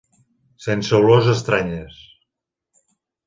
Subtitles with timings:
[0.65, 1.99] Sense olors estranyes.